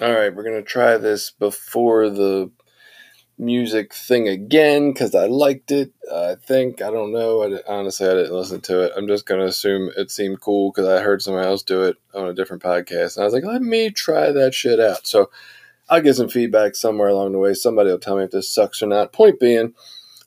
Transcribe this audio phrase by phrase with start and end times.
[0.00, 2.50] All right, we're going to try this before the
[3.36, 5.92] music thing again because I liked it.
[6.10, 7.42] I think, I don't know.
[7.42, 8.92] I, honestly, I didn't listen to it.
[8.96, 11.96] I'm just going to assume it seemed cool because I heard someone else do it
[12.14, 13.16] on a different podcast.
[13.16, 15.06] And I was like, let me try that shit out.
[15.06, 15.30] So
[15.90, 17.52] I'll get some feedback somewhere along the way.
[17.52, 19.12] Somebody will tell me if this sucks or not.
[19.12, 19.74] Point being,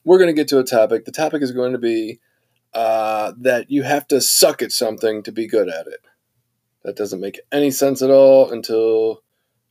[0.04, 1.06] we're going to get to a topic.
[1.06, 2.20] The topic is going to be
[2.76, 6.02] uh, that you have to suck at something to be good at it.
[6.84, 9.24] That doesn't make any sense at all until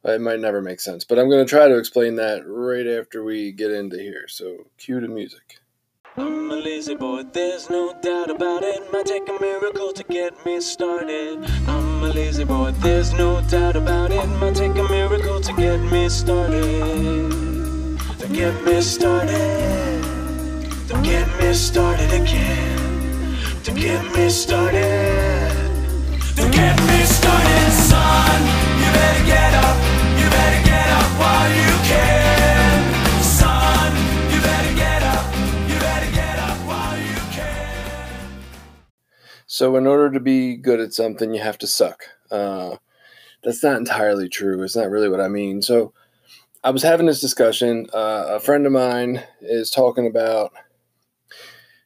[0.04, 1.04] it might never make sense.
[1.04, 4.26] But I'm going to try to explain that right after we get into here.
[4.28, 5.58] So, cue the music.
[6.16, 8.92] I'm a lazy boy, there's no doubt about it.
[8.92, 11.44] Might take a miracle to get me started.
[11.66, 14.24] I'm a lazy boy, there's no doubt about it.
[14.38, 17.32] Might take a miracle to get me started.
[18.20, 20.04] To get me started.
[20.88, 23.36] To get me started again.
[23.64, 25.03] To get me started.
[39.54, 42.06] So, in order to be good at something, you have to suck.
[42.28, 42.78] Uh,
[43.44, 44.60] that's not entirely true.
[44.64, 45.62] It's not really what I mean.
[45.62, 45.92] So,
[46.64, 47.86] I was having this discussion.
[47.94, 50.50] Uh, a friend of mine is talking about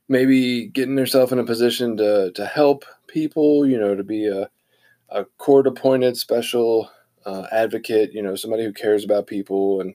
[0.08, 4.48] maybe getting herself in a position to, to help people, you know, to be a,
[5.10, 6.90] a court appointed special
[7.26, 9.94] uh, advocate, you know, somebody who cares about people and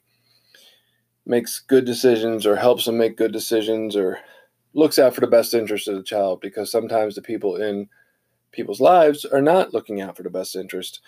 [1.25, 4.19] makes good decisions or helps them make good decisions or
[4.73, 7.88] looks out for the best interest of the child because sometimes the people in
[8.52, 11.02] people's lives are not looking out for the best interest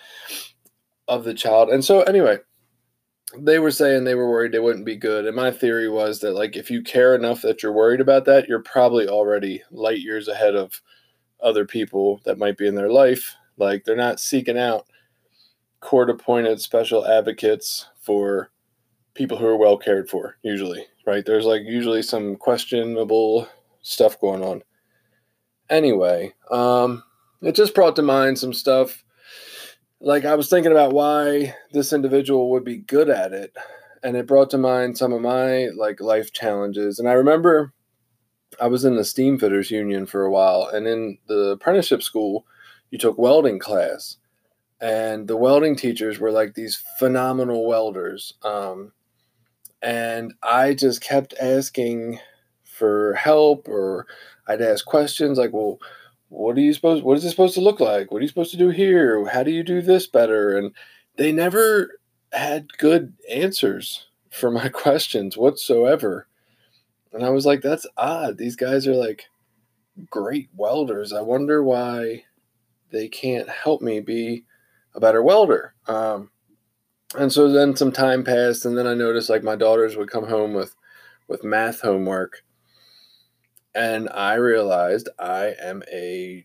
[1.08, 1.70] of the child.
[1.70, 2.38] And so, anyway,
[3.38, 5.26] they were saying they were worried they wouldn't be good.
[5.26, 8.48] And my theory was that, like, if you care enough that you're worried about that,
[8.48, 10.80] you're probably already light years ahead of
[11.42, 13.34] other people that might be in their life.
[13.56, 14.86] Like, they're not seeking out
[15.80, 18.50] court appointed special advocates for
[19.14, 21.24] people who are well cared for, usually, right?
[21.24, 23.48] There's like usually some questionable
[23.86, 24.62] stuff going on.
[25.70, 27.02] Anyway, um,
[27.42, 29.04] it just brought to mind some stuff.
[30.00, 33.54] Like I was thinking about why this individual would be good at it,
[34.02, 36.98] and it brought to mind some of my like life challenges.
[36.98, 37.72] And I remember
[38.60, 42.46] I was in the steam fitters union for a while, and in the apprenticeship school,
[42.90, 44.18] you took welding class,
[44.80, 48.34] and the welding teachers were like these phenomenal welders.
[48.42, 48.92] Um,
[49.82, 52.20] and I just kept asking
[52.76, 54.06] for help, or
[54.46, 55.78] I'd ask questions like, "Well,
[56.28, 57.04] what are you supposed?
[57.04, 58.10] What is this supposed to look like?
[58.10, 59.24] What are you supposed to do here?
[59.26, 60.72] How do you do this better?" And
[61.16, 61.98] they never
[62.32, 66.26] had good answers for my questions whatsoever.
[67.12, 68.38] And I was like, "That's odd.
[68.38, 69.24] These guys are like
[70.10, 71.12] great welders.
[71.12, 72.24] I wonder why
[72.90, 74.44] they can't help me be
[74.94, 76.30] a better welder." Um,
[77.14, 80.26] and so then some time passed and then i noticed like my daughters would come
[80.26, 80.74] home with
[81.28, 82.42] with math homework
[83.76, 86.44] and i realized i am a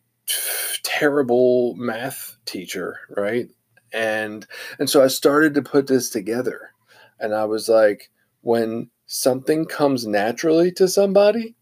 [0.84, 3.50] terrible math teacher right?
[3.94, 4.46] And
[4.80, 6.72] and so i started to put this together
[7.20, 8.10] and i was like
[8.42, 11.56] when something comes naturally to somebody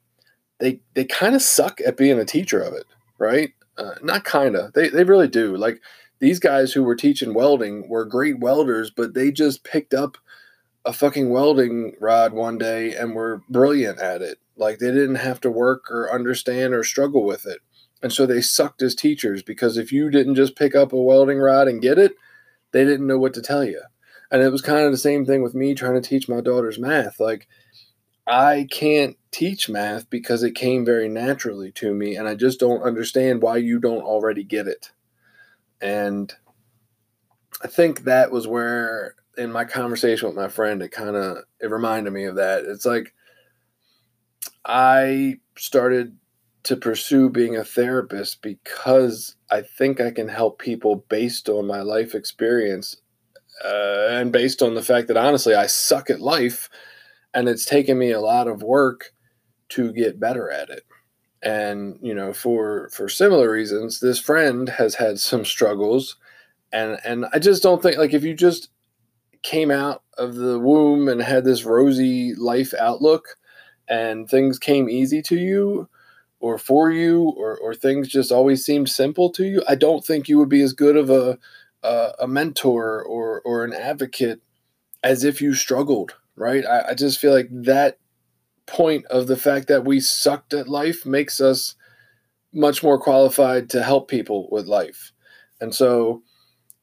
[0.60, 2.86] they they kind of suck at being a teacher of it
[3.20, 3.52] right?
[3.78, 5.56] Uh, not kind of they, they really do.
[5.56, 5.82] Like
[6.20, 10.18] these guys who were teaching welding were great welders, but they just picked up
[10.90, 14.40] a fucking welding rod one day and were brilliant at it.
[14.58, 17.60] Like they didn't have to work or understand or struggle with it.
[18.02, 21.38] And so they sucked as teachers because if you didn't just pick up a welding
[21.38, 22.14] rod and get it,
[22.72, 23.80] they didn't know what to tell you.
[24.32, 26.80] And it was kind of the same thing with me trying to teach my daughter's
[26.80, 27.20] math.
[27.20, 27.48] Like
[28.26, 32.82] I can't teach math because it came very naturally to me and I just don't
[32.82, 34.90] understand why you don't already get it.
[35.82, 36.34] And
[37.64, 41.72] I think that was where in my conversation with my friend it kind of it
[41.72, 42.66] reminded me of that.
[42.66, 43.14] It's like
[44.66, 46.18] I started
[46.64, 51.82] to pursue being a therapist because I think I can help people based on my
[51.82, 52.98] life experience
[53.64, 56.70] uh, and based on the fact that honestly I suck at life
[57.34, 59.14] and it's taken me a lot of work
[59.70, 60.84] to get better at it
[61.42, 66.18] and you know for for similar reasons this friend has had some struggles
[66.74, 68.70] and and i just don't think like if you just
[69.42, 73.38] came out of the womb and had this rosy life outlook
[73.88, 75.88] and things came easy to you
[76.40, 80.28] or for you or, or things just always seemed simple to you i don't think
[80.28, 81.38] you would be as good of a
[81.84, 84.42] a, a mentor or or an advocate
[85.04, 87.98] as if you struggled right I, I just feel like that
[88.70, 91.76] point of the fact that we sucked at life makes us
[92.54, 95.12] much more qualified to help people with life.
[95.60, 96.24] And so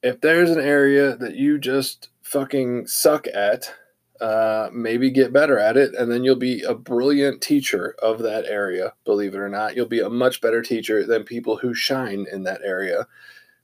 [0.02, 3.72] if there's an area that you just fucking suck at,
[4.20, 8.44] uh, maybe get better at it, and then you'll be a brilliant teacher of that
[8.46, 8.92] area.
[9.04, 12.42] Believe it or not, you'll be a much better teacher than people who shine in
[12.42, 13.06] that area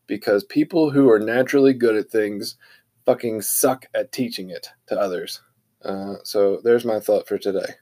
[0.06, 2.56] because people who are naturally good at things
[3.04, 5.40] fucking suck at teaching it to others.
[5.84, 7.74] Uh, so there's my thought for today.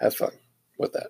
[0.00, 0.32] Have fun
[0.76, 1.08] with that.